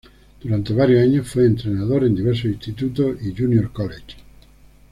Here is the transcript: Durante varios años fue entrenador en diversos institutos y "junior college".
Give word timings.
Durante 0.41 0.73
varios 0.73 1.03
años 1.03 1.27
fue 1.27 1.45
entrenador 1.45 2.03
en 2.05 2.15
diversos 2.15 2.45
institutos 2.45 3.21
y 3.21 3.35
"junior 3.35 3.71
college". 3.71 4.15